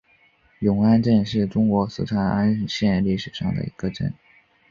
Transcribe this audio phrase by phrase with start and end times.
[0.61, 4.11] 永安镇是中国四川安县历史上的一个镇。